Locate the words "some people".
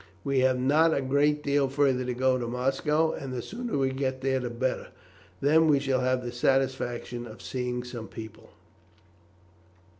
7.83-8.49